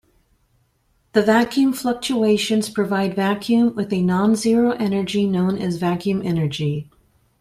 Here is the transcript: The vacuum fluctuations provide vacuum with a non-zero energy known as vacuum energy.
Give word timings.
The 1.13 1.21
vacuum 1.21 1.73
fluctuations 1.73 2.71
provide 2.71 3.13
vacuum 3.15 3.75
with 3.75 3.93
a 3.93 4.01
non-zero 4.01 4.71
energy 4.71 5.27
known 5.27 5.59
as 5.59 5.77
vacuum 5.77 6.23
energy. 6.25 6.89